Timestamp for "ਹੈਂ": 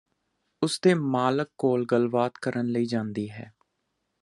3.29-3.49